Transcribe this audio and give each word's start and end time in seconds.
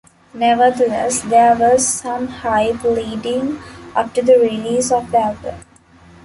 Nevertheless, 0.33 1.21
there 1.21 1.55
was 1.55 1.87
some 1.87 2.27
hype 2.27 2.83
leading 2.83 3.61
up 3.95 4.15
to 4.15 4.23
the 4.23 4.39
release 4.39 4.91
of 4.91 5.11
the 5.11 5.19
album. 5.19 5.59